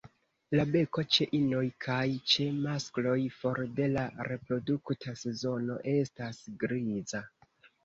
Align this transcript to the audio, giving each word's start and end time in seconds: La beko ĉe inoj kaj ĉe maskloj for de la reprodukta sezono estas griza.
La 0.59 0.63
beko 0.75 1.03
ĉe 1.15 1.27
inoj 1.39 1.61
kaj 1.85 2.05
ĉe 2.31 2.47
maskloj 2.63 3.19
for 3.37 3.61
de 3.81 3.91
la 3.93 4.07
reprodukta 4.31 5.17
sezono 5.27 5.79
estas 5.95 6.43
griza. 6.67 7.25